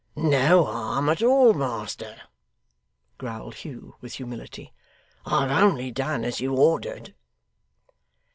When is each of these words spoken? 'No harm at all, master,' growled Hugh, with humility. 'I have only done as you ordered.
'No 0.15 0.65
harm 0.65 1.09
at 1.09 1.21
all, 1.21 1.53
master,' 1.53 2.23
growled 3.19 3.53
Hugh, 3.53 3.97
with 4.01 4.13
humility. 4.15 4.73
'I 5.27 5.47
have 5.49 5.63
only 5.63 5.91
done 5.91 6.25
as 6.25 6.41
you 6.41 6.55
ordered. 6.55 7.13